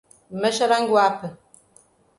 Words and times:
Maxaranguape 0.41 1.27